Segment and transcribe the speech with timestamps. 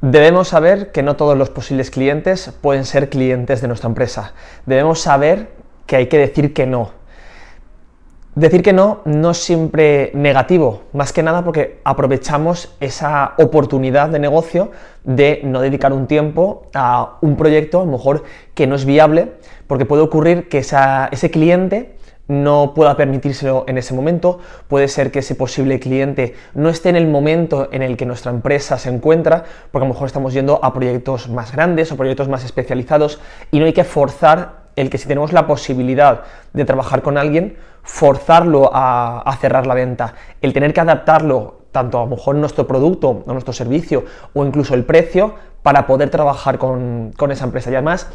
[0.00, 4.32] Debemos saber que no todos los posibles clientes pueden ser clientes de nuestra empresa.
[4.64, 5.48] Debemos saber
[5.86, 6.90] que hay que decir que no.
[8.36, 14.20] Decir que no no es siempre negativo, más que nada porque aprovechamos esa oportunidad de
[14.20, 14.70] negocio
[15.02, 18.22] de no dedicar un tiempo a un proyecto a lo mejor
[18.54, 19.32] que no es viable,
[19.66, 21.97] porque puede ocurrir que ese cliente
[22.28, 24.38] no pueda permitírselo en ese momento,
[24.68, 28.30] puede ser que ese posible cliente no esté en el momento en el que nuestra
[28.30, 32.28] empresa se encuentra, porque a lo mejor estamos yendo a proyectos más grandes o proyectos
[32.28, 33.18] más especializados
[33.50, 36.22] y no hay que forzar el que si tenemos la posibilidad
[36.52, 42.02] de trabajar con alguien, forzarlo a, cerrar la venta, el tener que adaptarlo tanto a
[42.02, 47.12] lo mejor nuestro producto o nuestro servicio o incluso el precio para poder trabajar con,
[47.16, 47.70] con esa empresa.
[47.70, 48.08] Y además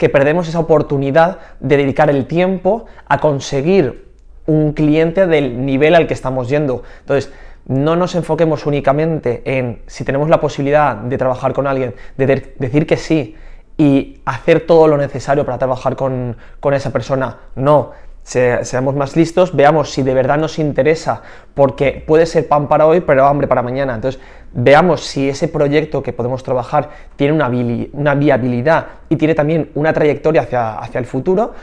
[0.00, 4.08] que perdemos esa oportunidad de dedicar el tiempo a conseguir
[4.46, 6.84] un cliente del nivel al que estamos yendo.
[7.00, 7.30] Entonces,
[7.66, 12.86] no nos enfoquemos únicamente en si tenemos la posibilidad de trabajar con alguien, de decir
[12.86, 13.36] que sí
[13.76, 16.34] y hacer todo lo necesario para trabajar con,
[16.72, 17.36] esa persona.
[17.54, 17.90] No,
[18.22, 21.22] seamos más listos, veamos si de verdad nos interesa,
[21.54, 23.94] porque puede ser pan para hoy, pero hambre para mañana.
[23.94, 24.20] Entonces,
[24.52, 27.50] veamos si ese proyecto que podemos trabajar tiene una,
[27.92, 31.54] una viabilidad y tiene también una trayectoria hacia, hacia, el futuro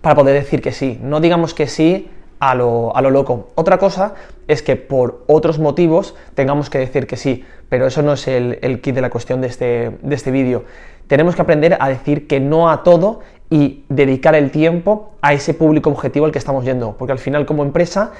[0.00, 0.98] para poder decir que sí.
[1.02, 3.50] No digamos que sí a lo, a lo loco.
[3.54, 4.14] Otra cosa
[4.48, 8.58] es que por otros motivos tengamos que decir que sí, pero eso no es el,
[8.62, 10.64] el kit de la cuestión de este, de este vídeo.
[11.06, 15.54] Tenemos que aprender a decir que no a todo y dedicar el tiempo a ese
[15.54, 18.12] público objetivo al que estamos yendo, porque al final como empresa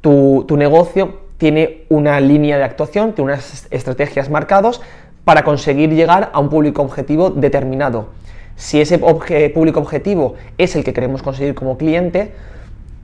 [0.00, 4.80] tu, tu negocio tiene una línea de actuación, tiene unas estrategias marcadas
[5.24, 8.08] para conseguir llegar a un público objetivo determinado.
[8.56, 12.32] Si ese público objetivo es el que queremos conseguir como cliente,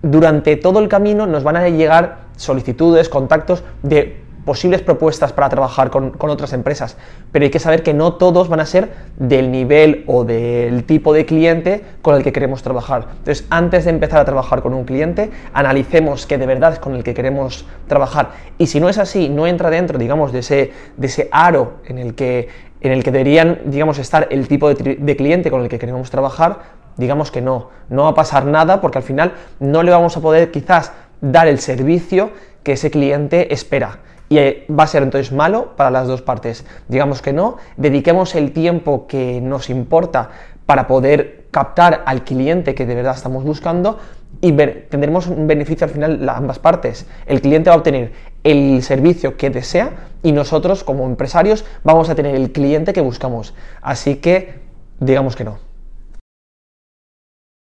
[0.02, 5.90] durante todo el camino nos van a llegar solicitudes, contactos de posibles propuestas para trabajar
[5.90, 6.96] con, otras empresas,
[7.32, 11.12] pero hay que saber que no todos van a ser del nivel o del tipo
[11.12, 13.08] de cliente con el que queremos trabajar.
[13.18, 16.94] Entonces, antes de empezar a trabajar con un cliente, analicemos que de verdad es con
[16.94, 18.32] el que queremos trabajar.
[18.58, 21.98] Y si no es así, no entra dentro, digamos, de ese, de ese aro en
[21.98, 22.48] el que,
[22.80, 26.10] en el que deberían, digamos, estar el tipo de, de cliente con el que queremos
[26.10, 30.16] trabajar, digamos que no, no va a pasar nada porque al final no le vamos
[30.16, 32.30] a poder quizás dar el servicio
[32.62, 33.98] que ese cliente espera
[34.28, 36.64] y eh, va a ser entonces malo para las dos partes.
[36.88, 40.30] Digamos que no, dediquemos el tiempo que nos importa
[40.66, 43.98] para poder captar al cliente que de verdad estamos buscando
[44.40, 47.06] y tendremos un beneficio al final ambas partes.
[47.26, 49.90] El cliente va a obtener el servicio que desea
[50.22, 53.54] y nosotros como empresarios vamos a tener el cliente que buscamos.
[53.80, 54.54] Así que
[55.00, 55.73] digamos que no.